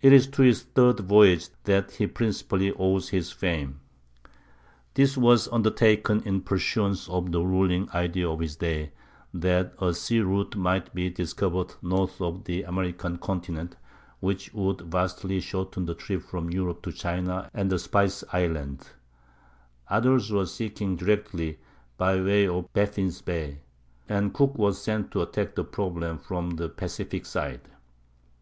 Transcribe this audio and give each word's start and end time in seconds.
It 0.00 0.14
is 0.14 0.26
to 0.28 0.40
his 0.40 0.62
third 0.62 1.00
voyage, 1.00 1.50
then, 1.64 1.82
that 1.82 1.90
he 1.96 2.06
principally 2.06 2.72
owes 2.72 3.10
his 3.10 3.32
fame. 3.32 3.80
This 4.94 5.14
was 5.18 5.46
undertaken 5.48 6.22
in 6.24 6.40
pursuance 6.40 7.06
of 7.06 7.32
the 7.32 7.42
ruling 7.42 7.86
idea 7.90 8.30
of 8.30 8.40
his 8.40 8.56
day, 8.56 8.92
that 9.34 9.74
a 9.78 9.92
sea 9.92 10.20
route 10.20 10.56
might 10.56 10.94
be 10.94 11.10
discovered 11.10 11.74
north 11.82 12.18
of 12.22 12.44
the 12.44 12.62
American 12.62 13.18
continent, 13.18 13.76
which 14.20 14.54
would 14.54 14.80
vastly 14.90 15.38
shorten 15.38 15.84
the 15.84 15.94
trip 15.94 16.22
from 16.22 16.48
Europe 16.48 16.80
to 16.84 16.90
China 16.90 17.50
and 17.52 17.68
the 17.70 17.78
Spice 17.78 18.24
Islands. 18.32 18.88
Others 19.88 20.30
were 20.32 20.46
seeking 20.46 20.94
it 20.94 21.00
directly 21.00 21.58
by 21.98 22.18
way 22.18 22.48
of 22.48 22.72
Baffin's 22.72 23.20
Bay, 23.20 23.58
and 24.08 24.32
Cook 24.32 24.56
was 24.56 24.80
sent 24.80 25.10
to 25.10 25.20
attack 25.20 25.56
the 25.56 25.64
problem 25.64 26.16
from 26.16 26.52
the 26.52 26.70
Pacific 26.70 27.26
side. 27.26 27.68